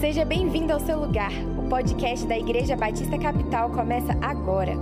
[0.00, 1.32] Seja bem-vindo ao seu lugar.
[1.58, 4.74] O podcast da Igreja Batista Capital começa agora.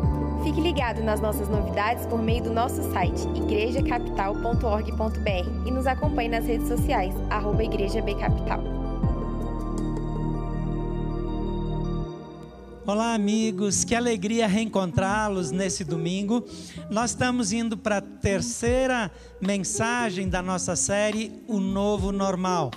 [0.43, 6.45] Fique ligado nas nossas novidades por meio do nosso site igrejacapital.org.br e nos acompanhe nas
[6.45, 8.61] redes sociais, arroba Igreja B Capital.
[12.85, 16.45] Olá, amigos, que alegria reencontrá-los nesse domingo.
[16.91, 22.73] Nós estamos indo para a terceira mensagem da nossa série, O Novo Normal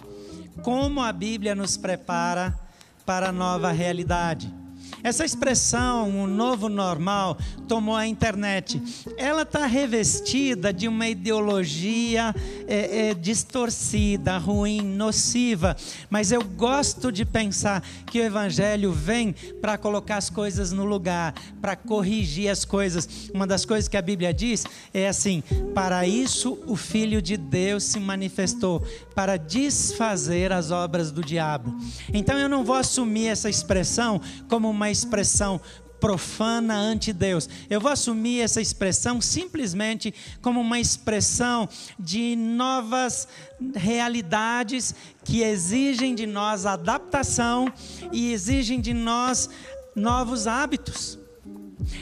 [0.63, 2.57] como a Bíblia nos prepara
[3.05, 4.53] para a nova realidade.
[5.03, 7.37] Essa expressão, um novo normal,
[7.67, 8.81] tomou a internet.
[9.17, 12.33] Ela está revestida de uma ideologia
[12.67, 15.75] é, é, distorcida, ruim, nociva.
[16.09, 21.33] Mas eu gosto de pensar que o Evangelho vem para colocar as coisas no lugar,
[21.61, 23.29] para corrigir as coisas.
[23.33, 25.41] Uma das coisas que a Bíblia diz é assim:
[25.73, 31.73] para isso o Filho de Deus se manifestou, para desfazer as obras do diabo.
[32.13, 35.61] Então eu não vou assumir essa expressão como uma expressão
[35.99, 37.49] profana ante Deus.
[37.69, 41.67] Eu vou assumir essa expressão simplesmente como uma expressão
[41.99, 43.27] de novas
[43.75, 47.71] realidades que exigem de nós adaptação
[48.11, 49.49] e exigem de nós
[49.95, 51.19] novos hábitos.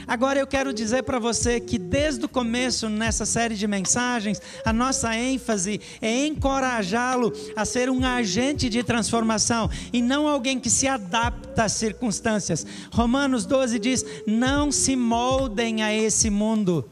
[0.06, 4.72] Agora eu quero dizer para você que desde o começo nessa série de mensagens, a
[4.72, 10.86] nossa ênfase é encorajá-lo a ser um agente de transformação e não alguém que se
[10.86, 12.66] adapta às circunstâncias.
[12.92, 16.88] Romanos 12 diz: "Não se moldem a esse mundo,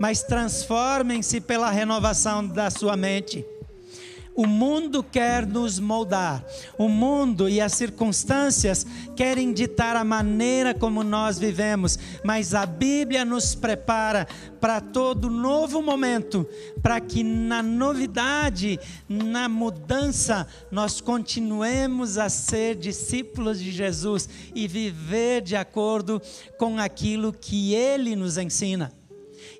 [0.00, 3.44] mas transformem-se pela renovação da sua mente."
[4.34, 6.44] O mundo quer nos moldar.
[6.76, 13.24] O mundo e as circunstâncias querem ditar a maneira como nós vivemos, mas a Bíblia
[13.24, 14.26] nos prepara
[14.60, 16.44] para todo novo momento,
[16.82, 25.42] para que na novidade, na mudança, nós continuemos a ser discípulos de Jesus e viver
[25.42, 26.20] de acordo
[26.58, 28.90] com aquilo que ele nos ensina.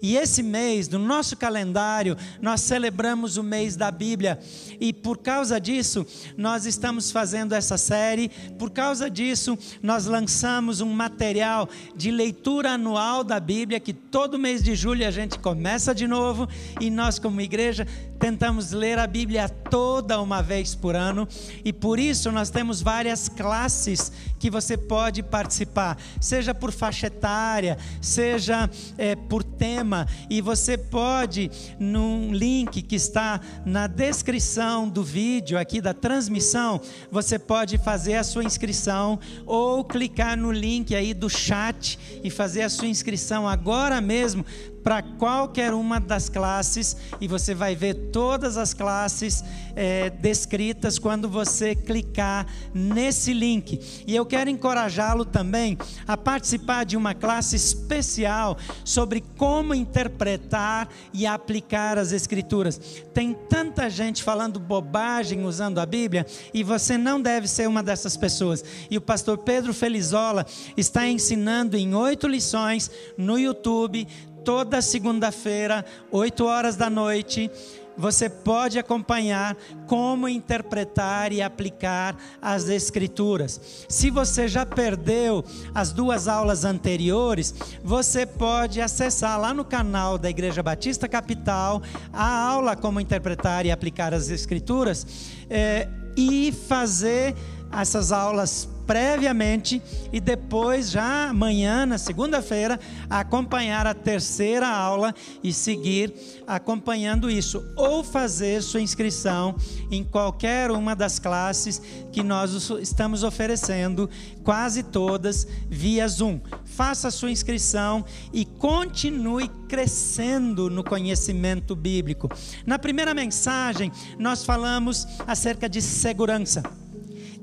[0.00, 4.38] E esse mês, no nosso calendário, nós celebramos o mês da Bíblia.
[4.80, 8.30] E por causa disso, nós estamos fazendo essa série.
[8.58, 14.62] Por causa disso, nós lançamos um material de leitura anual da Bíblia, que todo mês
[14.62, 16.48] de julho a gente começa de novo.
[16.80, 17.86] E nós, como igreja,
[18.18, 21.28] tentamos ler a Bíblia toda uma vez por ano.
[21.64, 27.78] E por isso, nós temos várias classes que você pode participar, seja por faixa etária,
[28.00, 29.83] seja é, por tema
[30.30, 36.80] e você pode, num link que está na descrição do vídeo aqui da transmissão,
[37.10, 42.62] você pode fazer a sua inscrição ou clicar no link aí do chat e fazer
[42.62, 44.44] a sua inscrição agora mesmo
[44.84, 49.42] para qualquer uma das classes e você vai ver todas as classes
[49.74, 54.04] é, descritas quando você clicar nesse link.
[54.06, 61.26] E eu quero encorajá-lo também a participar de uma classe especial sobre como interpretar e
[61.26, 62.78] aplicar as Escrituras.
[63.14, 68.16] Tem tanta gente falando bobagem usando a Bíblia e você não deve ser uma dessas
[68.18, 68.62] pessoas.
[68.90, 70.44] E o pastor Pedro Felizola
[70.76, 74.06] está ensinando em oito lições no YouTube
[74.44, 77.50] toda segunda-feira, 8 horas da noite,
[77.96, 79.56] você pode acompanhar
[79.86, 83.86] como interpretar e aplicar as Escrituras.
[83.88, 85.44] Se você já perdeu
[85.74, 91.82] as duas aulas anteriores, você pode acessar lá no canal da Igreja Batista Capital
[92.12, 95.06] a aula como interpretar e aplicar as Escrituras
[95.48, 97.34] é, e fazer
[97.72, 102.78] essas aulas previamente e depois, já amanhã, na segunda-feira,
[103.08, 106.12] acompanhar a terceira aula e seguir
[106.46, 107.64] acompanhando isso.
[107.76, 109.56] Ou fazer sua inscrição
[109.90, 111.80] em qualquer uma das classes
[112.12, 114.08] que nós estamos oferecendo,
[114.42, 116.40] quase todas via Zoom.
[116.64, 122.28] Faça sua inscrição e continue crescendo no conhecimento bíblico.
[122.66, 126.62] Na primeira mensagem, nós falamos acerca de segurança.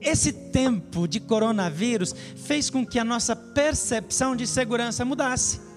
[0.01, 5.70] Esse tempo de coronavírus fez com que a nossa percepção de segurança mudasse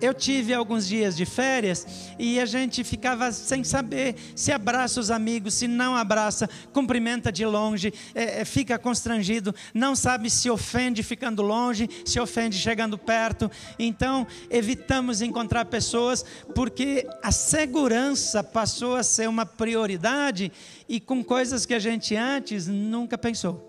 [0.00, 1.86] eu tive alguns dias de férias
[2.18, 7.44] e a gente ficava sem saber se abraça os amigos, se não abraça, cumprimenta de
[7.44, 13.50] longe, é, é, fica constrangido, não sabe se ofende ficando longe, se ofende chegando perto.
[13.78, 16.24] Então, evitamos encontrar pessoas
[16.54, 20.52] porque a segurança passou a ser uma prioridade
[20.88, 23.68] e com coisas que a gente antes nunca pensou.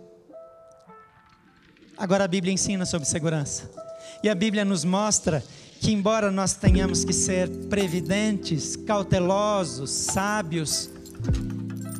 [1.97, 3.69] Agora a Bíblia ensina sobre segurança.
[4.23, 5.43] E a Bíblia nos mostra
[5.81, 10.91] que, embora nós tenhamos que ser previdentes, cautelosos, sábios,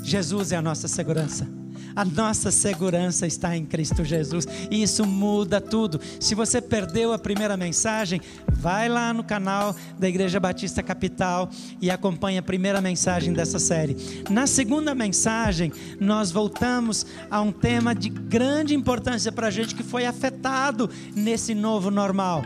[0.03, 1.49] Jesus é a nossa segurança.
[1.95, 5.99] A nossa segurança está em Cristo Jesus e isso muda tudo.
[6.19, 11.49] Se você perdeu a primeira mensagem, vai lá no canal da Igreja Batista Capital
[11.81, 14.23] e acompanhe a primeira mensagem dessa série.
[14.29, 19.83] Na segunda mensagem, nós voltamos a um tema de grande importância para a gente que
[19.83, 22.43] foi afetado nesse novo normal.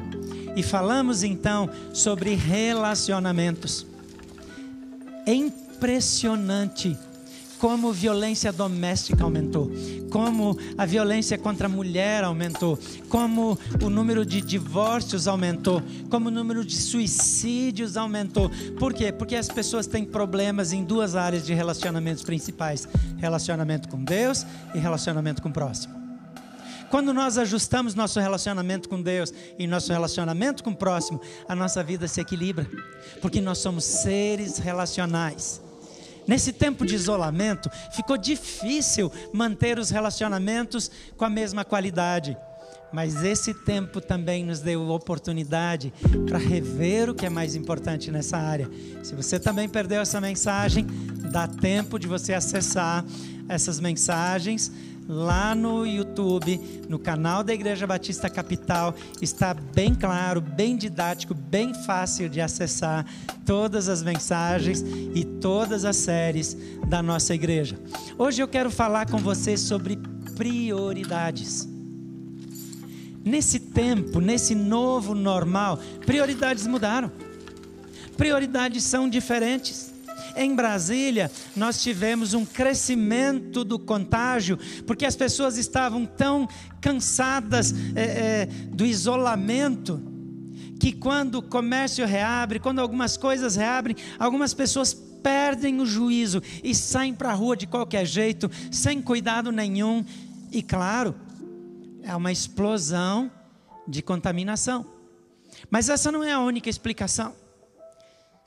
[0.56, 3.86] E falamos então sobre relacionamentos.
[5.26, 6.98] É impressionante
[7.60, 9.72] como violência doméstica aumentou,
[10.12, 12.78] como a violência contra a mulher aumentou,
[13.10, 18.52] como o número de divórcios aumentou, como o número de suicídios aumentou.
[18.78, 19.12] Por quê?
[19.12, 22.88] Porque as pessoas têm problemas em duas áreas de relacionamentos principais:
[23.18, 26.05] relacionamento com Deus e relacionamento com o próximo.
[26.96, 31.84] Quando nós ajustamos nosso relacionamento com Deus e nosso relacionamento com o próximo, a nossa
[31.84, 32.66] vida se equilibra,
[33.22, 35.62] porque nós somos seres relacionais.
[36.26, 42.38] Nesse tempo de isolamento, ficou difícil manter os relacionamentos com a mesma qualidade.
[42.94, 45.94] Mas esse tempo também nos deu oportunidade
[46.26, 48.72] para rever o que é mais importante nessa área.
[49.04, 50.88] Se você também perdeu essa mensagem,
[51.30, 53.04] dá tempo de você acessar
[53.50, 54.72] essas mensagens
[55.08, 56.60] lá no YouTube,
[56.90, 63.06] no canal da Igreja Batista Capital, está bem claro, bem didático, bem fácil de acessar
[63.46, 66.58] todas as mensagens e todas as séries
[66.88, 67.80] da nossa igreja.
[68.18, 69.98] Hoje eu quero falar com você sobre
[70.36, 71.68] prioridades.
[73.24, 77.12] Nesse tempo, nesse novo normal, prioridades mudaram.
[78.16, 79.95] Prioridades são diferentes.
[80.36, 86.48] Em Brasília, nós tivemos um crescimento do contágio, porque as pessoas estavam tão
[86.82, 90.02] cansadas é, é, do isolamento,
[90.78, 96.76] que quando o comércio reabre, quando algumas coisas reabrem, algumas pessoas perdem o juízo e
[96.76, 100.04] saem para a rua de qualquer jeito, sem cuidado nenhum.
[100.52, 101.16] E claro,
[102.04, 103.32] é uma explosão
[103.88, 104.86] de contaminação.
[105.70, 107.34] Mas essa não é a única explicação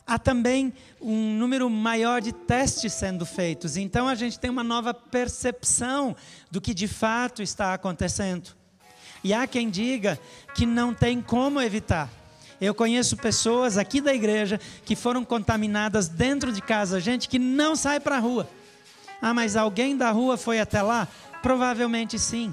[0.08, 0.72] há também
[1.02, 3.76] um número maior de testes sendo feitos.
[3.76, 6.16] Então a gente tem uma nova percepção
[6.50, 8.56] do que de fato está acontecendo.
[9.22, 10.18] E há quem diga
[10.54, 12.08] que não tem como evitar.
[12.58, 17.76] Eu conheço pessoas aqui da igreja que foram contaminadas dentro de casa, gente que não
[17.76, 18.48] sai para a rua.
[19.20, 21.06] Ah, mas alguém da rua foi até lá?
[21.42, 22.52] Provavelmente sim.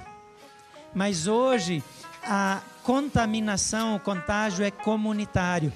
[0.93, 1.81] Mas hoje
[2.21, 5.71] a contaminação, o contágio é comunitário.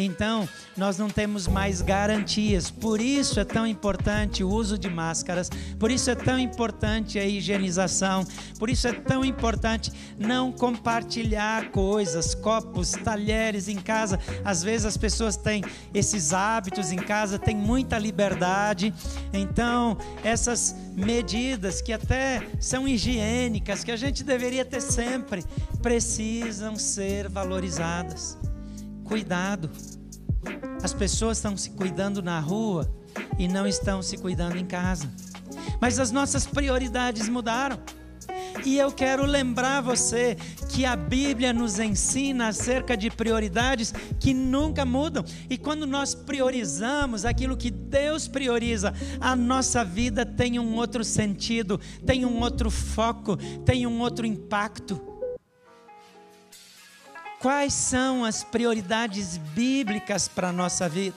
[0.00, 2.70] Então, nós não temos mais garantias.
[2.70, 7.26] Por isso é tão importante o uso de máscaras, por isso é tão importante a
[7.26, 8.24] higienização,
[8.60, 14.20] por isso é tão importante não compartilhar coisas, copos, talheres em casa.
[14.44, 18.94] Às vezes as pessoas têm esses hábitos em casa, têm muita liberdade.
[19.32, 25.44] Então, essas medidas que até são higiênicas, que a gente deveria ter sempre,
[25.82, 28.38] precisam ser valorizadas.
[29.08, 29.70] Cuidado.
[30.82, 32.94] As pessoas estão se cuidando na rua
[33.38, 35.10] e não estão se cuidando em casa.
[35.80, 37.78] Mas as nossas prioridades mudaram.
[38.66, 40.36] E eu quero lembrar você
[40.68, 45.24] que a Bíblia nos ensina acerca de prioridades que nunca mudam.
[45.48, 51.80] E quando nós priorizamos aquilo que Deus prioriza, a nossa vida tem um outro sentido,
[52.04, 55.17] tem um outro foco, tem um outro impacto.
[57.40, 61.16] Quais são as prioridades bíblicas para a nossa vida?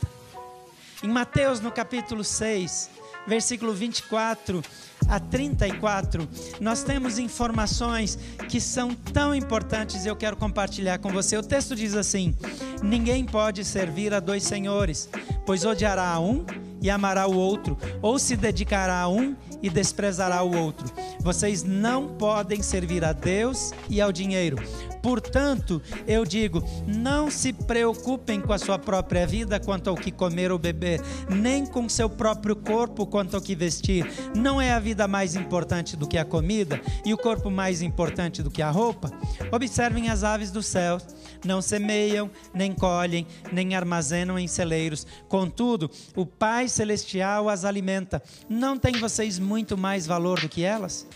[1.02, 2.92] Em Mateus, no capítulo 6,
[3.26, 4.62] versículo 24
[5.10, 11.36] a 34, nós temos informações que são tão importantes e eu quero compartilhar com você.
[11.38, 12.36] O texto diz assim:
[12.84, 15.10] Ninguém pode servir a dois senhores,
[15.44, 16.46] pois odiará a um
[16.80, 20.86] e amará o outro, ou se dedicará a um e desprezará o outro.
[21.22, 24.58] Vocês não podem servir a Deus e ao dinheiro.
[25.02, 30.52] Portanto, eu digo: não se preocupem com a sua própria vida quanto ao que comer
[30.52, 34.06] ou beber, nem com seu próprio corpo quanto ao que vestir.
[34.36, 38.42] Não é a vida mais importante do que a comida e o corpo mais importante
[38.42, 39.12] do que a roupa?
[39.52, 40.98] Observem as aves do céu.
[41.44, 45.08] Não semeiam, nem colhem, nem armazenam em celeiros.
[45.28, 48.22] Contudo, o Pai Celestial as alimenta.
[48.48, 51.08] Não têm vocês muito mais valor do que elas?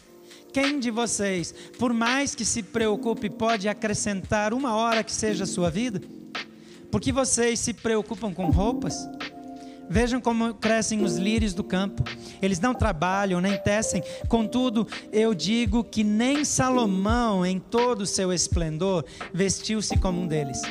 [0.56, 5.46] Quem de vocês, por mais que se preocupe, pode acrescentar uma hora que seja a
[5.46, 6.02] sua vida?
[6.90, 8.96] Porque vocês se preocupam com roupas?
[9.90, 12.06] Vejam como crescem os lírios do campo.
[12.42, 14.02] Eles não trabalham, nem tecem.
[14.30, 20.62] Contudo, eu digo que nem Salomão, em todo o seu esplendor, vestiu-se como um deles.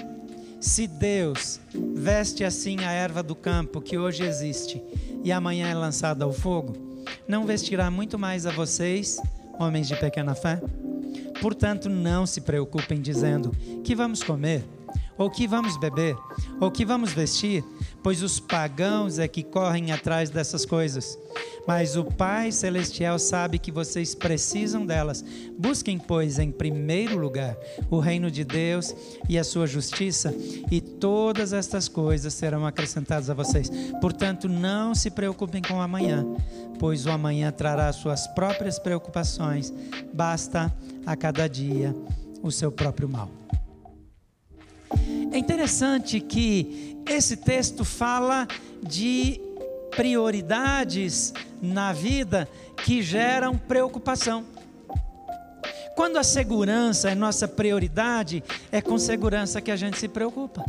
[0.62, 1.60] Se Deus
[1.94, 4.82] veste assim a erva do campo que hoje existe
[5.22, 9.20] e amanhã é lançada ao fogo, não vestirá muito mais a vocês,
[9.58, 10.60] homens de pequena fé?
[11.40, 13.50] Portanto, não se preocupem dizendo:
[13.82, 14.64] que vamos comer?
[15.16, 16.16] Ou que vamos beber?
[16.60, 17.64] Ou que vamos vestir?
[18.02, 21.18] Pois os pagãos é que correm atrás dessas coisas.
[21.66, 25.24] Mas o Pai Celestial sabe que vocês precisam delas.
[25.58, 27.56] Busquem, pois, em primeiro lugar
[27.90, 28.94] o reino de Deus
[29.28, 30.34] e a sua justiça,
[30.70, 33.70] e todas estas coisas serão acrescentadas a vocês.
[34.00, 36.24] Portanto, não se preocupem com o amanhã,
[36.78, 39.72] pois o amanhã trará suas próprias preocupações.
[40.12, 40.74] Basta
[41.06, 41.94] a cada dia
[42.42, 43.30] o seu próprio mal.
[45.32, 48.46] É interessante que esse texto fala
[48.82, 49.40] de
[49.96, 52.48] prioridades na vida
[52.84, 54.44] que geram preocupação.
[55.94, 60.64] Quando a segurança é nossa prioridade, é com segurança que a gente se preocupa.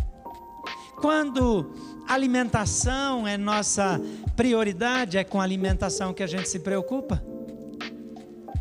[1.01, 1.74] Quando
[2.08, 4.00] alimentação é nossa
[4.36, 7.24] prioridade, é com alimentação que a gente se preocupa.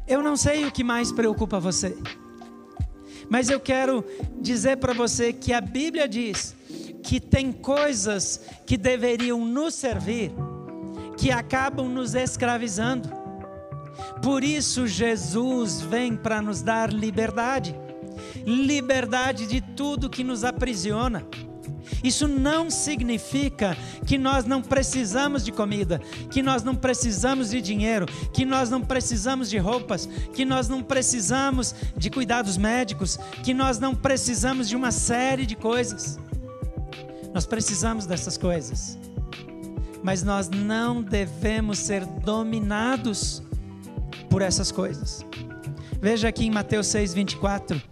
[0.07, 1.97] Eu não sei o que mais preocupa você,
[3.29, 4.05] mas eu quero
[4.41, 6.55] dizer para você que a Bíblia diz
[7.03, 10.33] que tem coisas que deveriam nos servir
[11.17, 13.09] que acabam nos escravizando.
[14.23, 17.75] Por isso, Jesus vem para nos dar liberdade
[18.45, 21.25] liberdade de tudo que nos aprisiona.
[22.03, 28.07] Isso não significa que nós não precisamos de comida, que nós não precisamos de dinheiro,
[28.33, 33.79] que nós não precisamos de roupas, que nós não precisamos de cuidados médicos, que nós
[33.79, 36.19] não precisamos de uma série de coisas.
[37.33, 38.99] Nós precisamos dessas coisas
[40.05, 43.43] mas nós não devemos ser dominados
[44.29, 45.25] por essas coisas.
[46.01, 47.83] Veja aqui em Mateus 6, 24.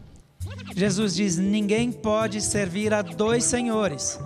[0.76, 4.21] Jesus diz: Ninguém pode servir a dois senhores,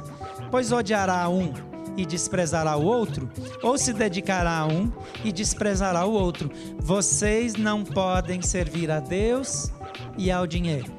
[0.50, 1.52] pois odiará um
[1.96, 3.30] e desprezará o outro,
[3.62, 4.90] ou se dedicará a um
[5.24, 6.50] e desprezará o outro.
[6.78, 9.70] Vocês não podem servir a Deus
[10.18, 10.92] e ao dinheiro.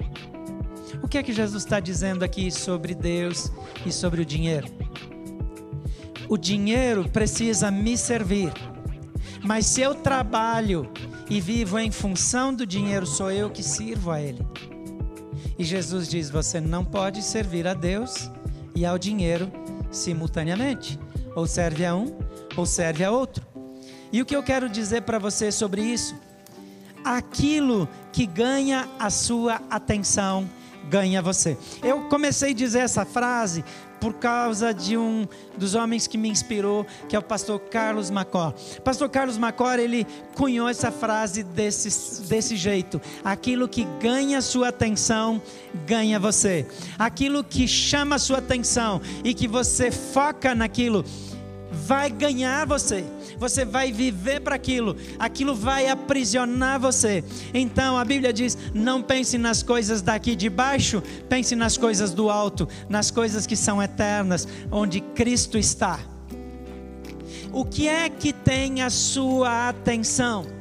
[1.03, 3.51] O que é que Jesus está dizendo aqui sobre Deus
[3.85, 4.67] e sobre o dinheiro?
[6.29, 8.51] O dinheiro precisa me servir.
[9.43, 10.91] Mas se eu trabalho
[11.29, 14.45] e vivo em função do dinheiro, sou eu que sirvo a ele.
[15.57, 18.29] E Jesus diz: você não pode servir a Deus
[18.75, 19.51] e ao dinheiro
[19.91, 20.99] simultaneamente.
[21.35, 22.17] Ou serve a um,
[22.55, 23.45] ou serve a outro.
[24.11, 26.15] E o que eu quero dizer para você sobre isso?
[27.03, 30.49] Aquilo que ganha a sua atenção
[30.89, 31.57] ganha você.
[31.83, 33.63] Eu comecei a dizer essa frase
[33.99, 35.27] por causa de um
[35.57, 38.53] dos homens que me inspirou, que é o pastor Carlos Macor.
[38.83, 45.41] Pastor Carlos Macor, ele cunhou essa frase desse, desse jeito: aquilo que ganha sua atenção,
[45.85, 46.67] ganha você.
[46.97, 51.03] Aquilo que chama sua atenção e que você foca naquilo,
[51.77, 53.05] vai ganhar você.
[53.37, 57.23] Você vai viver para aquilo, aquilo vai aprisionar você.
[57.53, 62.29] Então a Bíblia diz: não pense nas coisas daqui de baixo, pense nas coisas do
[62.29, 65.99] alto, nas coisas que são eternas, onde Cristo está.
[67.53, 70.56] O que é que tem a sua atenção?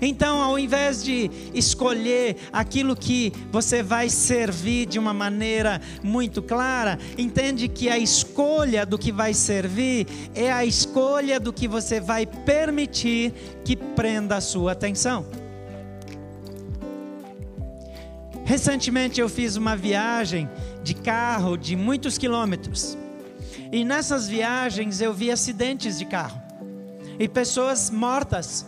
[0.00, 6.98] Então, ao invés de escolher aquilo que você vai servir de uma maneira muito clara,
[7.18, 12.24] entende que a escolha do que vai servir é a escolha do que você vai
[12.24, 13.32] permitir
[13.64, 15.26] que prenda a sua atenção.
[18.44, 20.48] Recentemente eu fiz uma viagem
[20.82, 22.98] de carro de muitos quilômetros.
[23.70, 26.40] E nessas viagens eu vi acidentes de carro
[27.18, 28.66] e pessoas mortas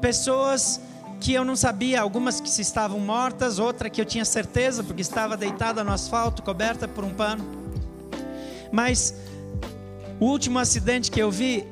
[0.00, 0.80] pessoas
[1.20, 5.02] que eu não sabia, algumas que se estavam mortas, outra que eu tinha certeza porque
[5.02, 7.44] estava deitada no asfalto, coberta por um pano.
[8.72, 9.14] Mas
[10.18, 11.66] o último acidente que eu vi,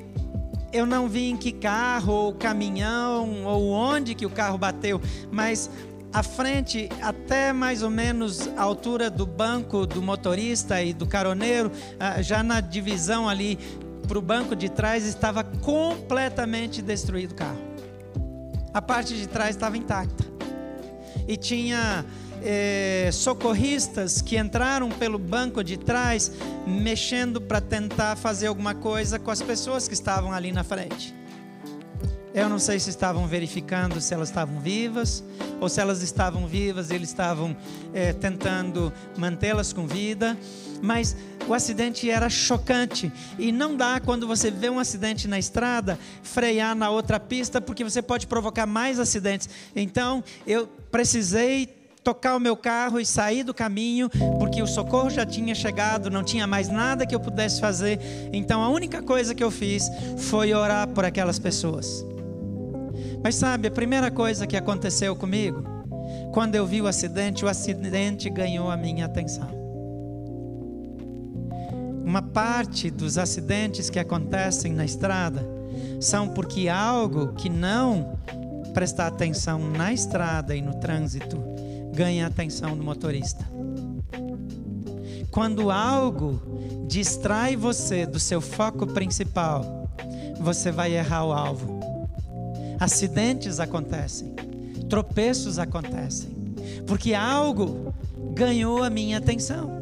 [0.70, 5.00] eu não vi em que carro ou caminhão ou onde que o carro bateu,
[5.32, 5.70] mas
[6.12, 11.70] à frente, até mais ou menos a altura do banco do motorista e do caroneiro,
[11.98, 13.58] ah, já na divisão ali
[14.06, 17.67] para o banco de trás, estava completamente destruído o carro
[18.78, 20.24] a parte de trás estava intacta.
[21.26, 22.06] E tinha
[22.44, 26.30] é, socorristas que entraram pelo banco de trás,
[26.64, 31.12] mexendo para tentar fazer alguma coisa com as pessoas que estavam ali na frente.
[32.38, 35.24] Eu não sei se estavam verificando se elas estavam vivas,
[35.60, 37.56] ou se elas estavam vivas, eles estavam
[37.92, 40.38] é, tentando mantê-las com vida,
[40.80, 41.16] mas
[41.48, 43.12] o acidente era chocante.
[43.40, 47.82] E não dá, quando você vê um acidente na estrada, frear na outra pista, porque
[47.82, 49.48] você pode provocar mais acidentes.
[49.74, 55.26] Então, eu precisei tocar o meu carro e sair do caminho, porque o socorro já
[55.26, 57.98] tinha chegado, não tinha mais nada que eu pudesse fazer.
[58.32, 62.06] Então a única coisa que eu fiz foi orar por aquelas pessoas.
[63.22, 65.62] Mas sabe, a primeira coisa que aconteceu comigo,
[66.32, 69.48] quando eu vi o acidente, o acidente ganhou a minha atenção.
[72.04, 75.46] Uma parte dos acidentes que acontecem na estrada
[76.00, 78.18] são porque algo que não
[78.72, 81.38] prestar atenção na estrada e no trânsito
[81.92, 83.44] ganha a atenção do motorista.
[85.30, 86.40] Quando algo
[86.86, 89.90] distrai você do seu foco principal,
[90.40, 91.77] você vai errar o alvo.
[92.78, 94.34] Acidentes acontecem,
[94.88, 96.30] tropeços acontecem,
[96.86, 97.92] porque algo
[98.34, 99.78] ganhou a minha atenção.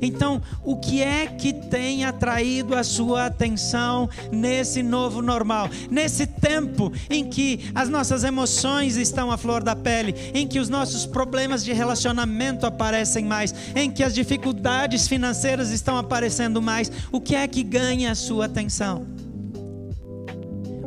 [0.00, 5.68] Então, o que é que tem atraído a sua atenção nesse novo normal?
[5.90, 10.68] Nesse tempo em que as nossas emoções estão à flor da pele, em que os
[10.68, 17.20] nossos problemas de relacionamento aparecem mais, em que as dificuldades financeiras estão aparecendo mais, o
[17.20, 19.06] que é que ganha a sua atenção?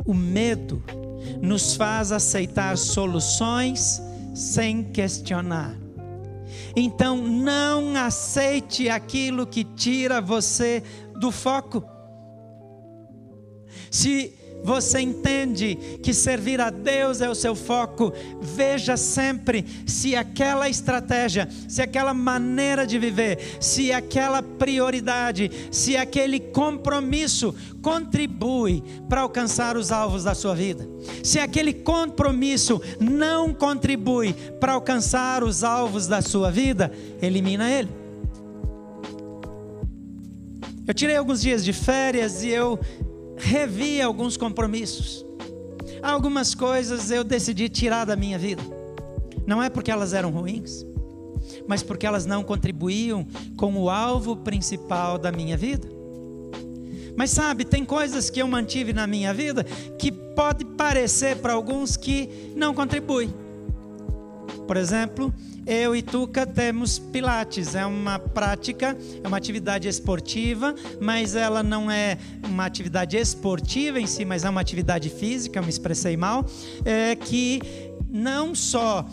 [0.04, 0.82] O medo
[1.42, 4.00] nos faz aceitar soluções
[4.34, 5.76] sem questionar.
[6.76, 10.82] Então não aceite aquilo que tira você
[11.18, 11.82] do foco.
[13.90, 20.68] Se você entende que servir a Deus é o seu foco, veja sempre se aquela
[20.68, 29.76] estratégia, se aquela maneira de viver, se aquela prioridade, se aquele compromisso contribui para alcançar
[29.76, 30.88] os alvos da sua vida.
[31.22, 37.88] Se aquele compromisso não contribui para alcançar os alvos da sua vida, elimina ele.
[40.86, 42.80] Eu tirei alguns dias de férias e eu
[43.38, 45.24] revi alguns compromissos.
[46.02, 48.62] Algumas coisas eu decidi tirar da minha vida.
[49.46, 50.84] Não é porque elas eram ruins,
[51.66, 53.26] mas porque elas não contribuíam
[53.56, 55.88] com o alvo principal da minha vida.
[57.16, 59.64] Mas sabe, tem coisas que eu mantive na minha vida
[59.98, 63.34] que pode parecer para alguns que não contribuem.
[64.68, 65.32] Por exemplo,
[65.66, 67.74] eu e Tuca temos Pilates.
[67.74, 74.06] É uma prática, é uma atividade esportiva, mas ela não é uma atividade esportiva em
[74.06, 76.44] si, mas é uma atividade física, eu me expressei mal,
[76.84, 77.62] é, que
[78.10, 79.06] não só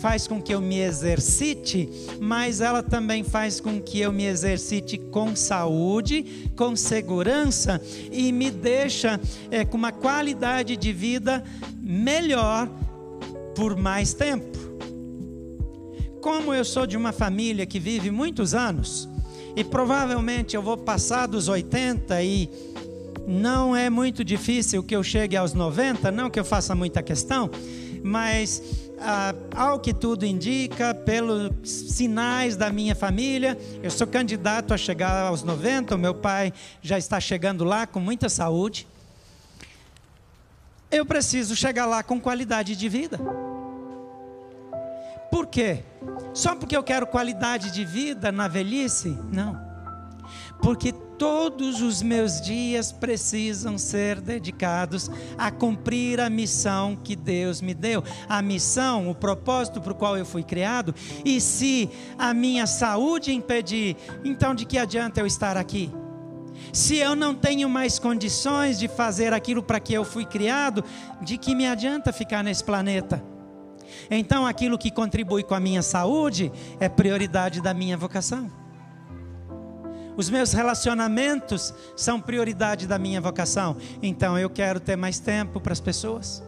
[0.00, 1.88] faz com que eu me exercite,
[2.20, 8.48] mas ela também faz com que eu me exercite com saúde, com segurança e me
[8.48, 11.42] deixa é, com uma qualidade de vida
[11.82, 12.68] melhor
[13.56, 14.67] por mais tempo
[16.20, 19.08] como eu sou de uma família que vive muitos anos,
[19.56, 22.48] e provavelmente eu vou passar dos 80 e
[23.26, 27.50] não é muito difícil que eu chegue aos 90, não que eu faça muita questão,
[28.02, 28.62] mas
[29.00, 35.26] ah, ao que tudo indica, pelos sinais da minha família, eu sou candidato a chegar
[35.26, 38.86] aos 90, o meu pai já está chegando lá com muita saúde.
[40.90, 43.20] Eu preciso chegar lá com qualidade de vida.
[45.30, 45.84] Por quê?
[46.32, 49.16] Só porque eu quero qualidade de vida na velhice?
[49.32, 49.58] Não.
[50.62, 57.74] Porque todos os meus dias precisam ser dedicados a cumprir a missão que Deus me
[57.74, 60.94] deu, a missão, o propósito para o qual eu fui criado.
[61.24, 65.92] E se a minha saúde impedir, então de que adianta eu estar aqui?
[66.72, 70.84] Se eu não tenho mais condições de fazer aquilo para que eu fui criado,
[71.20, 73.22] de que me adianta ficar nesse planeta?
[74.10, 78.50] Então aquilo que contribui com a minha saúde é prioridade da minha vocação.
[80.16, 83.76] Os meus relacionamentos são prioridade da minha vocação.
[84.02, 86.42] Então eu quero ter mais tempo para as pessoas.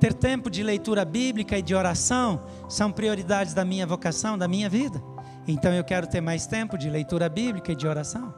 [0.00, 4.68] Ter tempo de leitura bíblica e de oração são prioridades da minha vocação, da minha
[4.68, 5.00] vida.
[5.46, 8.34] Então eu quero ter mais tempo de leitura bíblica e de oração.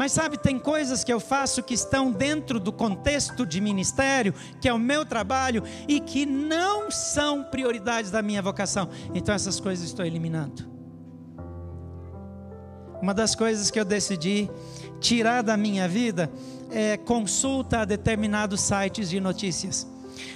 [0.00, 4.66] Mas sabe, tem coisas que eu faço que estão dentro do contexto de ministério, que
[4.66, 8.88] é o meu trabalho, e que não são prioridades da minha vocação.
[9.12, 10.66] Então essas coisas estou eliminando.
[13.02, 14.48] Uma das coisas que eu decidi
[15.00, 16.32] tirar da minha vida
[16.70, 19.86] é consulta a determinados sites de notícias.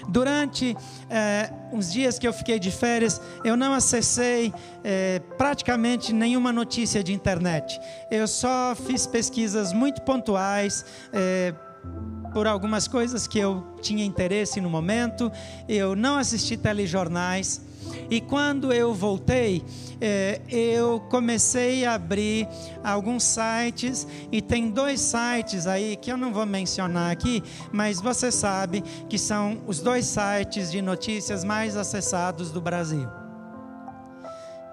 [0.09, 0.77] Durante
[1.09, 7.03] é, uns dias que eu fiquei de férias, eu não acessei é, praticamente nenhuma notícia
[7.03, 7.81] de internet.
[8.11, 10.85] Eu só fiz pesquisas muito pontuais.
[11.13, 11.55] É,
[12.33, 15.31] por algumas coisas que eu tinha interesse no momento,
[15.69, 17.61] eu não assisti telejornais.
[18.11, 19.65] E quando eu voltei,
[20.01, 22.49] é, eu comecei a abrir
[22.83, 28.31] alguns sites, e tem dois sites aí que eu não vou mencionar aqui, mas você
[28.31, 33.09] sabe que são os dois sites de notícias mais acessados do Brasil.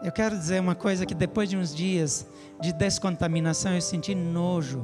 [0.03, 2.25] Eu quero dizer uma coisa que depois de uns dias
[2.59, 4.83] de descontaminação eu senti nojo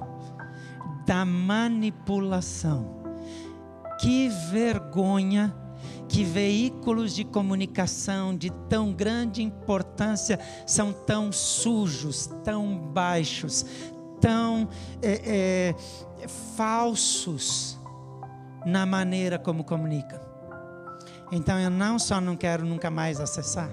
[1.08, 2.98] da manipulação.
[4.00, 5.56] Que vergonha
[6.08, 13.66] que veículos de comunicação de tão grande importância são tão sujos, tão baixos,
[14.22, 14.70] tão
[15.02, 15.74] é,
[16.22, 17.78] é, falsos
[18.66, 20.20] na maneira como comunicam.
[21.32, 23.70] Então eu não só não quero nunca mais acessar,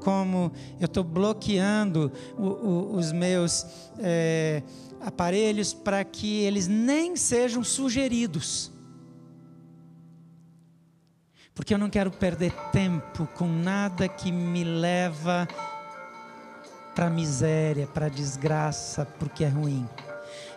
[0.00, 3.64] como eu estou bloqueando o, o, os meus
[3.98, 4.62] é,
[5.00, 8.72] aparelhos para que eles nem sejam sugeridos.
[11.58, 15.48] Porque eu não quero perder tempo com nada que me leva
[16.94, 19.84] para miséria, para desgraça, porque é ruim.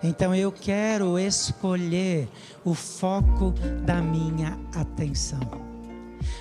[0.04, 2.30] Então eu quero escolher
[2.64, 3.52] o foco
[3.84, 5.40] da minha atenção.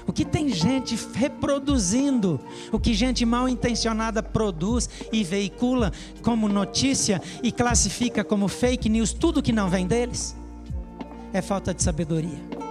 [0.07, 2.39] O que tem gente reproduzindo,
[2.71, 9.15] o que gente mal intencionada produz e veicula como notícia e classifica como fake news,
[9.15, 10.37] tudo que não vem deles,
[11.33, 12.70] é falta de sabedoria.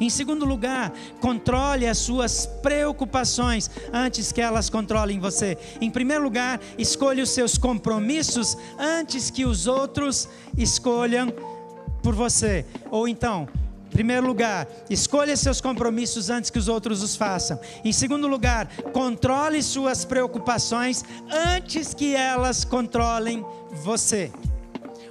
[0.00, 5.56] Em segundo lugar, controle as suas preocupações antes que elas controlem você.
[5.80, 11.32] Em primeiro lugar, escolha os seus compromissos antes que os outros escolham
[12.02, 12.64] por você.
[12.90, 13.48] Ou então,
[13.90, 17.58] primeiro lugar, escolha seus compromissos antes que os outros os façam.
[17.84, 23.44] Em segundo lugar, controle suas preocupações antes que elas controlem
[23.82, 24.30] você.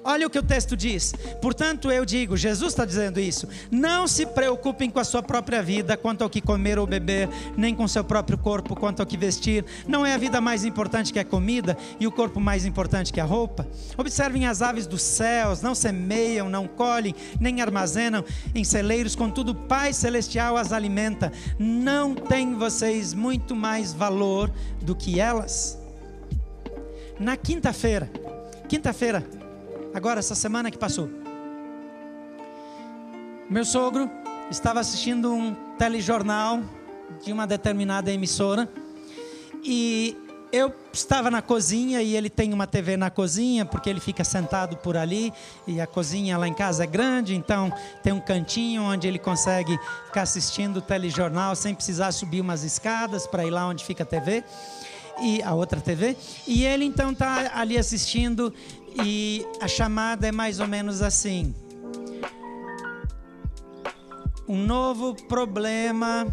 [0.08, 1.15] Olha o que o texto diz.
[1.41, 3.48] Portanto, eu digo, Jesus está dizendo isso.
[3.72, 7.74] Não se preocupem com a sua própria vida, quanto ao que comer ou beber, nem
[7.74, 9.65] com seu próprio corpo, quanto ao que vestir.
[9.88, 13.20] Não é a vida mais importante que a comida e o corpo mais importante que
[13.20, 13.68] a roupa?
[13.98, 19.56] Observem as aves dos céus, não semeiam, não colhem, nem armazenam em celeiros, contudo, o
[19.56, 21.32] Pai Celestial as alimenta.
[21.58, 24.52] Não tem vocês muito mais valor
[24.84, 25.80] do que elas?
[27.20, 28.08] Na quinta-feira,
[28.68, 29.26] quinta-feira,
[29.95, 31.10] agora essa semana que passou.
[33.49, 34.12] Meu sogro
[34.51, 36.62] estava assistindo um telejornal
[37.23, 38.67] de uma determinada emissora
[39.63, 40.17] e
[40.51, 44.75] eu estava na cozinha e ele tem uma TV na cozinha porque ele fica sentado
[44.75, 45.31] por ali
[45.65, 47.71] e a cozinha lá em casa é grande, então
[48.03, 53.25] tem um cantinho onde ele consegue ficar assistindo o telejornal sem precisar subir umas escadas
[53.25, 54.43] para ir lá onde fica a TV
[55.21, 56.17] e a outra TV.
[56.47, 58.53] E ele então está ali assistindo
[59.03, 61.53] e a chamada é mais ou menos assim:
[64.47, 66.27] um novo problema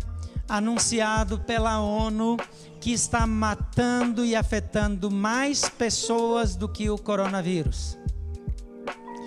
[0.48, 2.36] anunciado pela ONU
[2.80, 7.98] que está matando e afetando mais pessoas do que o coronavírus.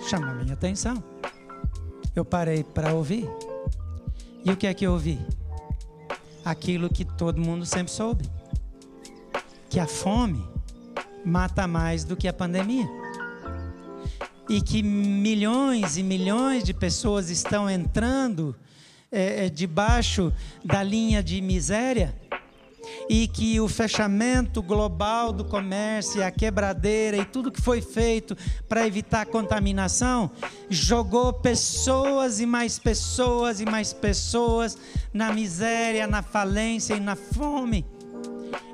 [0.08, 1.02] Chamou minha atenção.
[2.14, 3.28] Eu parei para ouvir.
[4.44, 5.18] E o que é que eu ouvi?
[6.44, 8.30] Aquilo que todo mundo sempre soube:
[9.68, 10.46] que a fome
[11.24, 12.86] mata mais do que a pandemia
[14.48, 18.54] e que milhões e milhões de pessoas estão entrando
[19.10, 20.32] é, é, debaixo
[20.64, 22.14] da linha de miséria
[23.08, 28.36] e que o fechamento global do comércio, a quebradeira e tudo que foi feito
[28.68, 30.30] para evitar a contaminação
[30.68, 34.78] jogou pessoas e mais pessoas e mais pessoas
[35.12, 37.84] na miséria, na falência e na fome.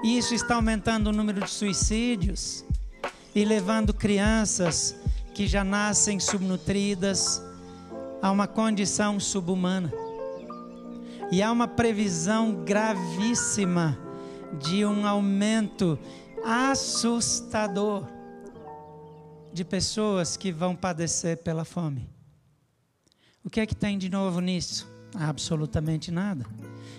[0.02, 2.64] E isso está aumentando o número de suicídios
[3.34, 4.96] e levando crianças
[5.34, 7.42] que já nascem subnutridas
[8.20, 9.92] a uma condição subhumana.
[11.30, 13.98] E há uma previsão gravíssima
[14.60, 15.98] de um aumento
[16.44, 18.06] assustador
[19.52, 22.08] de pessoas que vão padecer pela fome.
[23.44, 24.88] O que é que tem de novo nisso?
[25.14, 26.46] Absolutamente nada.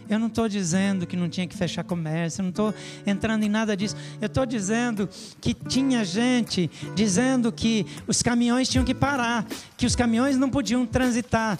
[0.09, 2.73] Eu não estou dizendo que não tinha que fechar comércio, eu não estou
[3.05, 3.95] entrando em nada disso.
[4.19, 9.45] Eu estou dizendo que tinha gente dizendo que os caminhões tinham que parar,
[9.77, 11.57] que os caminhões não podiam transitar.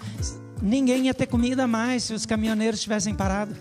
[0.61, 3.55] Ninguém ia ter comida mais se os caminhoneiros tivessem parado.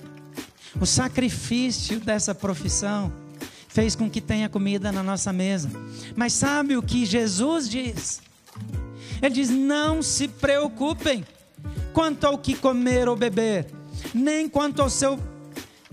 [0.80, 3.12] O sacrifício dessa profissão
[3.68, 5.70] fez com que tenha comida na nossa mesa.
[6.14, 8.20] Mas sabe o que Jesus diz?
[9.20, 11.24] Ele diz: não se preocupem
[11.92, 13.66] quanto ao que comer ou beber
[14.14, 15.18] nem quanto ao seu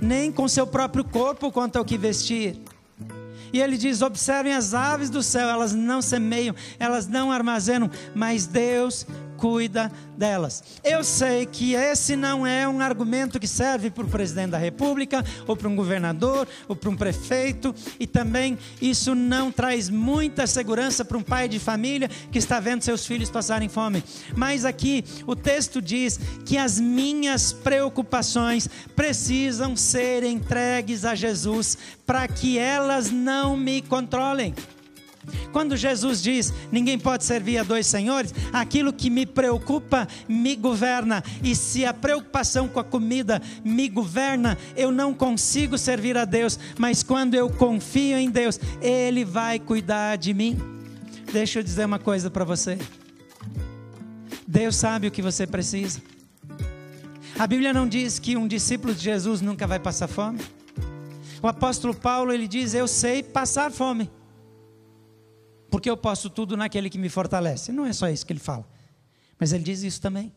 [0.02, 2.58] nem com seu próprio corpo quanto ao que vestir.
[3.52, 8.46] E ele diz: observem as aves do céu, elas não semeiam, elas não armazenam, mas
[8.46, 9.06] Deus
[9.40, 10.62] cuida delas.
[10.84, 15.24] Eu sei que esse não é um argumento que serve para o presidente da República,
[15.48, 21.06] ou para um governador, ou para um prefeito, e também isso não traz muita segurança
[21.06, 24.04] para um pai de família que está vendo seus filhos passarem fome.
[24.36, 32.28] Mas aqui o texto diz que as minhas preocupações precisam ser entregues a Jesus para
[32.28, 34.54] que elas não me controlem.
[35.52, 41.24] Quando Jesus diz: ninguém pode servir a dois senhores, aquilo que me preocupa me governa.
[41.44, 46.60] E se a preocupação com a comida me governa, eu não consigo servir a Deus.
[46.78, 50.58] Mas quando eu confio em Deus, Ele vai cuidar de mim.
[51.32, 52.78] Deixa eu dizer uma coisa para você.
[54.48, 56.02] Deus sabe o que você precisa.
[57.38, 60.40] A Bíblia não diz que um discípulo de Jesus nunca vai passar fome.
[61.42, 64.10] O apóstolo Paulo ele diz: Eu sei passar fome
[65.70, 67.72] porque eu posso tudo naquele que me fortalece.
[67.72, 68.68] Não é só isso que ele fala,
[69.40, 70.32] mas ele diz isso também.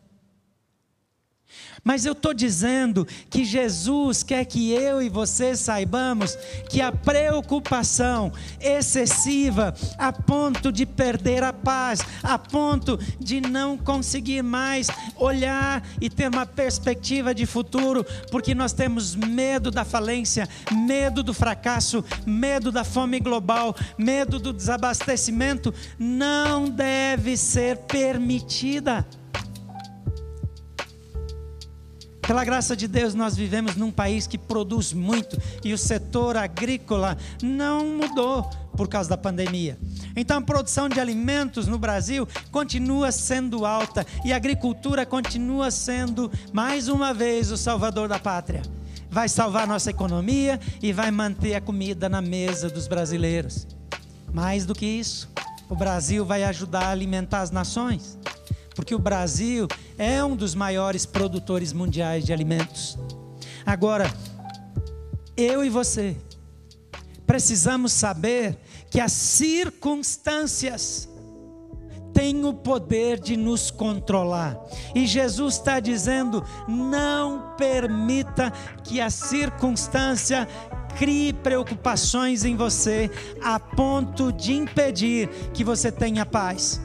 [1.85, 6.37] Mas eu estou dizendo que Jesus quer que eu e você saibamos
[6.69, 14.43] que a preocupação excessiva, a ponto de perder a paz, a ponto de não conseguir
[14.43, 21.23] mais olhar e ter uma perspectiva de futuro, porque nós temos medo da falência, medo
[21.23, 29.05] do fracasso, medo da fome global, medo do desabastecimento, não deve ser permitida.
[32.33, 37.19] Pela graça de Deus, nós vivemos num país que produz muito e o setor agrícola
[37.43, 39.79] não mudou por causa da pandemia.
[40.17, 46.33] Então, a produção de alimentos no Brasil continua sendo alta e a agricultura continua sendo,
[46.55, 48.63] mais uma vez, o salvador da pátria.
[49.11, 53.67] Vai salvar nossa economia e vai manter a comida na mesa dos brasileiros.
[54.33, 55.29] Mais do que isso,
[55.69, 58.19] o Brasil vai ajudar a alimentar as nações
[58.75, 62.99] porque o Brasil é um dos maiores produtores mundiais de alimentos.
[63.65, 64.13] Agora,
[65.37, 66.17] eu e você
[67.27, 68.59] precisamos saber
[68.91, 71.09] que as circunstâncias
[72.13, 74.59] têm o poder de nos controlar.
[74.95, 78.53] E Jesus está dizendo: não permita
[78.85, 80.47] que a circunstância
[80.99, 83.11] crie preocupações em você
[83.43, 86.81] a ponto de impedir que você tenha paz.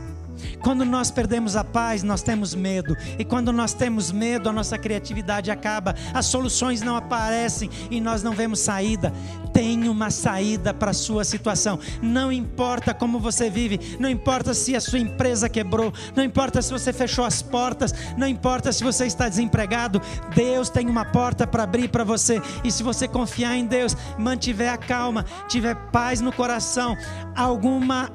[0.68, 2.94] Quando nós perdemos a paz, nós temos medo.
[3.18, 8.22] E quando nós temos medo, a nossa criatividade acaba, as soluções não aparecem e nós
[8.22, 9.14] não vemos saída.
[9.54, 11.80] Tem uma saída para a sua situação.
[12.02, 16.70] Não importa como você vive, não importa se a sua empresa quebrou, não importa se
[16.70, 20.02] você fechou as portas, não importa se você está desempregado,
[20.36, 22.42] Deus tem uma porta para abrir para você.
[22.62, 26.98] E se você confiar em Deus, mantiver a calma, tiver paz no coração,
[27.34, 28.12] alguma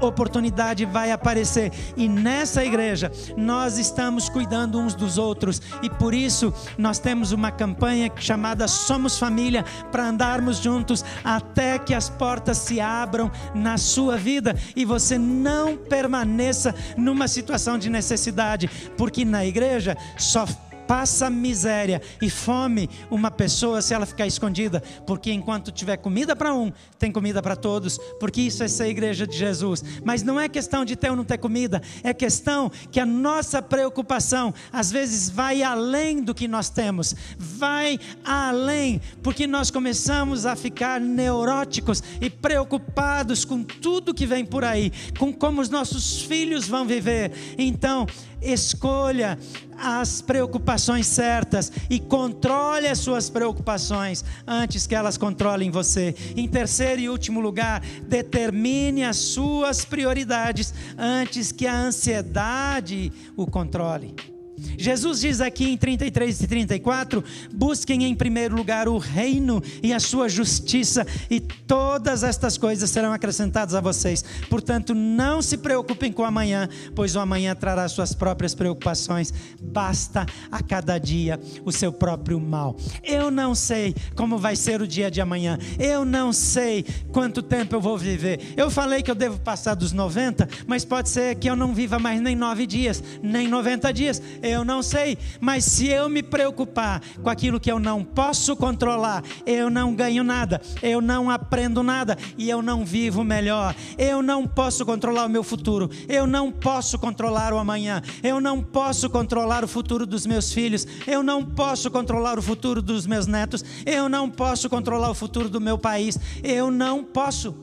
[0.00, 5.60] oportunidade vai aparecer e nessa igreja nós estamos cuidando uns dos outros.
[5.82, 11.94] E por isso nós temos uma campanha chamada Somos Família para andarmos juntos até que
[11.94, 18.68] as portas se abram na sua vida e você não permaneça numa situação de necessidade,
[18.96, 20.46] porque na igreja só
[20.86, 26.54] passa miséria e fome uma pessoa se ela ficar escondida, porque enquanto tiver comida para
[26.54, 29.82] um, tem comida para todos, porque isso é ser igreja de Jesus.
[30.04, 33.62] Mas não é questão de ter ou não ter comida, é questão que a nossa
[33.62, 40.54] preocupação às vezes vai além do que nós temos, vai além, porque nós começamos a
[40.56, 46.68] ficar neuróticos e preocupados com tudo que vem por aí, com como os nossos filhos
[46.68, 47.32] vão viver.
[47.56, 48.06] Então,
[48.40, 49.38] escolha
[49.78, 56.14] as preocupações certas e controle as suas preocupações antes que elas controlem você.
[56.36, 64.31] Em terceiro e último lugar, determine as suas prioridades antes que a ansiedade o controle.
[64.78, 70.00] Jesus diz aqui em 33 e 34: busquem em primeiro lugar o reino e a
[70.00, 74.24] sua justiça, e todas estas coisas serão acrescentadas a vocês.
[74.48, 79.32] Portanto, não se preocupem com o amanhã, pois o amanhã trará suas próprias preocupações.
[79.60, 82.76] Basta a cada dia o seu próprio mal.
[83.02, 87.74] Eu não sei como vai ser o dia de amanhã, eu não sei quanto tempo
[87.74, 88.52] eu vou viver.
[88.56, 91.98] Eu falei que eu devo passar dos 90, mas pode ser que eu não viva
[91.98, 94.22] mais nem nove dias, nem 90 dias.
[94.42, 99.24] Eu não sei, mas se eu me preocupar com aquilo que eu não posso controlar,
[99.46, 103.74] eu não ganho nada, eu não aprendo nada e eu não vivo melhor.
[103.96, 108.62] Eu não posso controlar o meu futuro, eu não posso controlar o amanhã, eu não
[108.62, 113.26] posso controlar o futuro dos meus filhos, eu não posso controlar o futuro dos meus
[113.26, 117.54] netos, eu não posso controlar o futuro do meu país, eu não posso.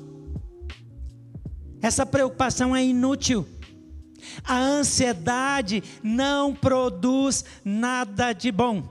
[1.81, 3.47] Essa preocupação é inútil
[4.43, 8.83] A ansiedade não produz nada de bom.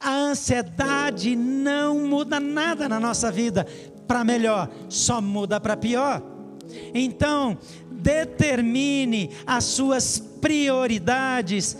[0.00, 3.66] A ansiedade não muda nada na nossa vida
[4.06, 6.22] para melhor, só muda para pior.
[6.94, 7.58] Então,
[7.90, 11.76] determine as suas prioridades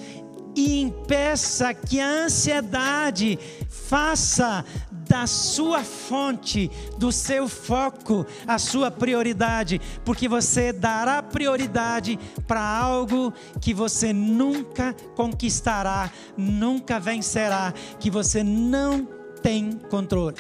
[0.55, 4.65] e impeça que a ansiedade faça
[5.09, 13.33] da sua fonte, do seu foco, a sua prioridade, porque você dará prioridade para algo
[13.61, 19.09] que você nunca conquistará, nunca vencerá, que você não
[19.43, 20.37] tem controle.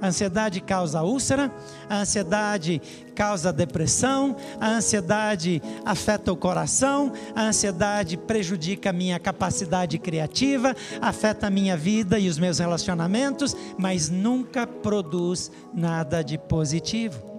[0.00, 1.52] A ansiedade causa úlcera,
[1.88, 2.82] a ansiedade
[3.14, 11.46] causa depressão, a ansiedade afeta o coração, a ansiedade prejudica a minha capacidade criativa, afeta
[11.46, 17.30] a minha vida e os meus relacionamentos, mas nunca produz nada de positivo.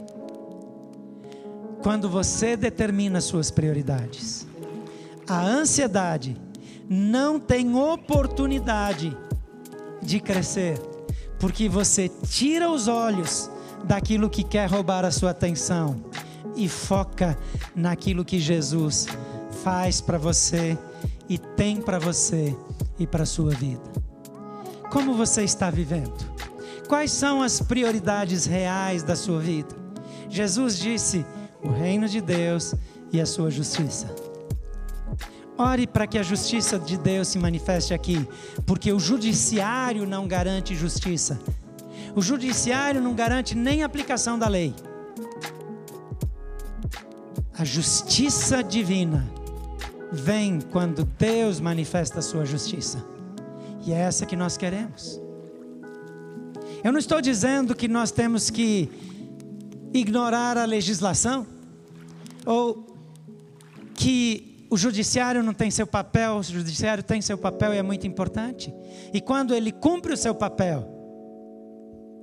[1.82, 4.48] Quando você determina suas prioridades,
[5.28, 6.38] a ansiedade
[6.90, 9.16] não tem oportunidade
[10.02, 10.80] de crescer
[11.44, 13.52] porque você tira os olhos
[13.84, 16.04] daquilo que quer roubar a sua atenção
[16.56, 17.38] e foca
[17.76, 19.08] naquilo que Jesus
[19.64, 20.78] faz para você
[21.28, 22.56] e tem para você
[22.98, 23.82] e para sua vida.
[24.92, 26.14] Como você está vivendo?
[26.88, 29.76] Quais são as prioridades reais da sua vida?
[30.30, 31.26] Jesus disse:
[31.64, 32.76] o reino de Deus
[33.12, 34.14] e a sua justiça.
[35.58, 38.28] Ore para que a justiça de Deus se manifeste aqui,
[38.66, 41.40] porque o judiciário não garante justiça.
[42.16, 44.74] O judiciário não garante nem a aplicação da lei.
[47.58, 49.26] A justiça divina
[50.12, 53.04] vem quando Deus manifesta a sua justiça.
[53.86, 55.20] E é essa que nós queremos.
[56.84, 58.90] Eu não estou dizendo que nós temos que
[59.94, 61.48] ignorar a legislação
[62.46, 62.86] ou
[63.96, 68.06] que o judiciário não tem seu papel, o judiciário tem seu papel e é muito
[68.06, 68.74] importante.
[69.14, 70.93] E quando ele cumpre o seu papel,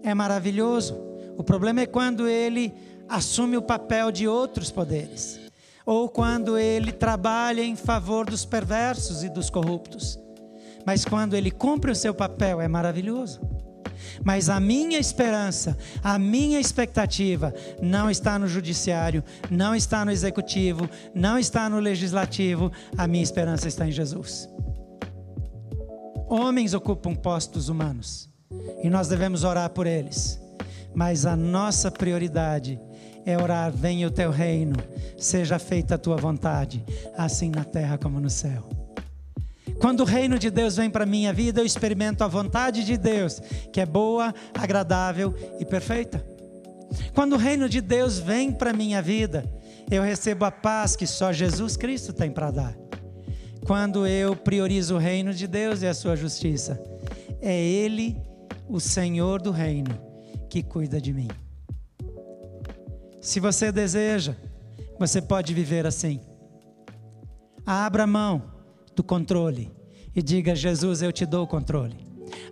[0.02, 0.94] é maravilhoso.
[1.36, 2.72] O problema é quando ele
[3.08, 5.40] assume o papel de outros poderes,
[5.84, 10.18] ou quando ele trabalha em favor dos perversos e dos corruptos.
[10.86, 13.40] Mas quando ele cumpre o seu papel, é maravilhoso.
[14.24, 20.88] Mas a minha esperança, a minha expectativa não está no judiciário, não está no executivo,
[21.14, 24.48] não está no legislativo, a minha esperança está em Jesus.
[26.28, 28.29] Homens ocupam postos humanos
[28.82, 30.40] e nós devemos orar por eles,
[30.94, 32.80] mas a nossa prioridade
[33.24, 34.76] é orar: venha o teu reino,
[35.16, 36.84] seja feita a tua vontade,
[37.16, 38.68] assim na terra como no céu.
[39.80, 42.98] Quando o reino de Deus vem para a minha vida, eu experimento a vontade de
[42.98, 43.40] Deus,
[43.72, 46.24] que é boa, agradável e perfeita.
[47.14, 49.44] Quando o reino de Deus vem para a minha vida,
[49.90, 52.76] eu recebo a paz que só Jesus Cristo tem para dar.
[53.64, 56.78] Quando eu priorizo o reino de Deus e a sua justiça,
[57.40, 58.16] é Ele,
[58.70, 59.90] o Senhor do reino,
[60.48, 61.28] que cuida de mim.
[63.20, 64.36] Se você deseja,
[64.98, 66.20] você pode viver assim.
[67.66, 68.42] Abra mão
[68.94, 69.70] do controle
[70.14, 71.96] e diga: Jesus, eu te dou o controle.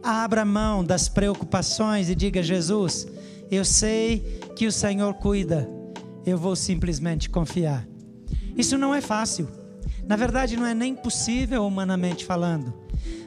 [0.02, 3.06] Abra mão das preocupações e diga: Jesus,
[3.50, 5.68] eu sei que o Senhor cuida,
[6.26, 7.86] eu vou simplesmente confiar.
[8.56, 9.48] Isso não é fácil.
[10.08, 12.72] Na verdade, não é nem possível humanamente falando.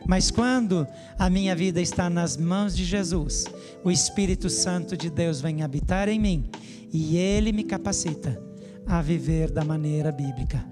[0.06, 0.86] Mas quando
[1.18, 3.46] a minha vida está nas mãos de Jesus,
[3.84, 6.50] o Espírito Santo de Deus vem habitar em mim
[6.92, 8.42] e ele me capacita
[8.86, 10.72] a viver da maneira bíblica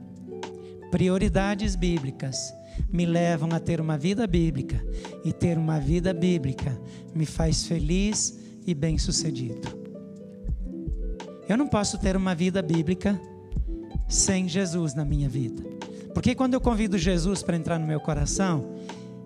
[0.89, 2.53] prioridades bíblicas
[2.91, 4.83] me levam a ter uma vida bíblica
[5.23, 6.79] e ter uma vida bíblica
[7.13, 9.77] me faz feliz e bem-sucedido.
[11.47, 13.19] Eu não posso ter uma vida bíblica
[14.07, 15.78] sem Jesus na minha vida.
[16.19, 18.75] Porque quando eu convido Jesus para entrar no meu coração,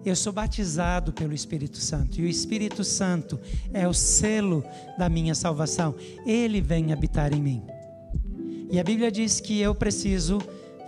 [0.06, 2.21] eu sou batizado pelo Espírito Santo.
[2.21, 3.39] E o Espírito Santo
[3.73, 4.63] é o selo
[4.95, 5.95] da minha salvação.
[6.23, 7.63] Ele vem habitar em mim.
[8.69, 10.39] E a Bíblia diz que eu preciso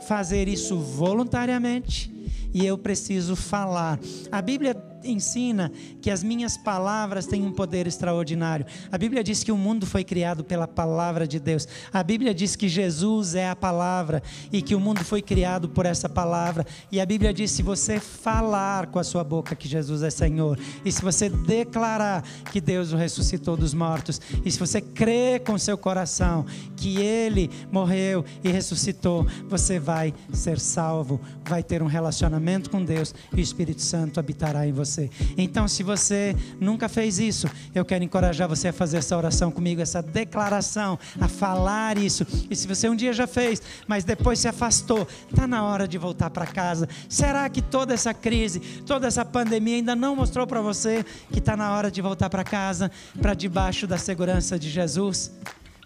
[0.07, 2.13] fazer isso voluntariamente
[2.53, 3.99] e eu preciso falar.
[4.31, 8.65] A Bíblia ensina que as minhas palavras têm um poder extraordinário.
[8.91, 11.67] A Bíblia diz que o mundo foi criado pela palavra de Deus.
[11.93, 15.85] A Bíblia diz que Jesus é a palavra e que o mundo foi criado por
[15.85, 16.65] essa palavra.
[16.91, 20.59] E a Bíblia diz: se você falar com a sua boca que Jesus é Senhor,
[20.83, 25.57] e se você declarar que Deus o ressuscitou dos mortos, e se você crer com
[25.57, 32.69] seu coração que Ele morreu e ressuscitou, você vai ser salvo, vai ter um relacionamento
[32.69, 35.09] com Deus e o Espírito Santo habitará em você você.
[35.37, 39.81] Então, se você nunca fez isso, eu quero encorajar você a fazer essa oração comigo,
[39.81, 42.25] essa declaração, a falar isso.
[42.49, 45.97] E se você um dia já fez, mas depois se afastou, está na hora de
[45.97, 46.87] voltar para casa.
[47.09, 51.57] Será que toda essa crise, toda essa pandemia ainda não mostrou para você que está
[51.57, 52.89] na hora de voltar para casa,
[53.21, 55.31] para debaixo da segurança de Jesus?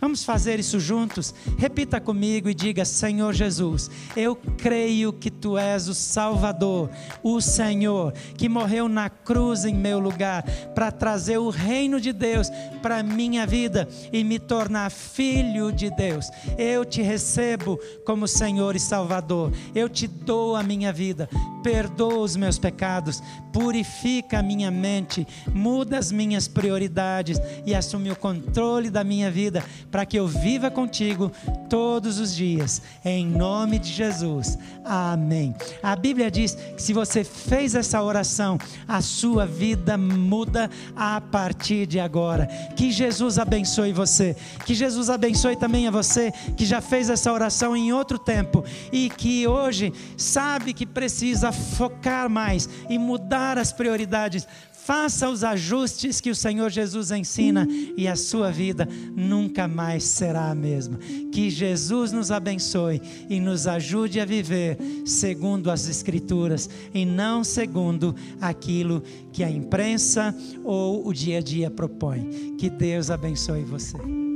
[0.01, 1.33] Vamos fazer isso juntos?
[1.57, 6.89] Repita comigo e diga: Senhor Jesus, eu creio que tu és o Salvador,
[7.21, 10.43] o Senhor que morreu na cruz em meu lugar
[10.73, 12.49] para trazer o reino de Deus
[12.81, 16.29] para minha vida e me tornar filho de Deus.
[16.57, 19.51] Eu te recebo como Senhor e Salvador.
[19.75, 21.29] Eu te dou a minha vida.
[21.61, 23.21] Perdoa os meus pecados,
[23.51, 29.61] purifica a minha mente, muda as minhas prioridades e assume o controle da minha vida
[29.91, 31.31] para que eu viva contigo
[31.69, 34.57] todos os dias, em nome de Jesus.
[34.83, 35.55] Amém.
[35.83, 41.85] A Bíblia diz que se você fez essa oração, a sua vida muda a partir
[41.85, 42.47] de agora.
[42.75, 44.35] Que Jesus abençoe você,
[44.65, 49.09] que Jesus abençoe também a você que já fez essa oração em outro tempo e
[49.09, 54.47] que hoje sabe que precisa focar mais e mudar as prioridades
[54.89, 60.49] Faça os ajustes que o Senhor Jesus ensina e a sua vida nunca mais será
[60.49, 60.97] a mesma.
[61.31, 68.15] Que Jesus nos abençoe e nos ajude a viver segundo as Escrituras e não segundo
[68.41, 72.55] aquilo que a imprensa ou o dia a dia propõe.
[72.57, 74.28] Que Deus abençoe você.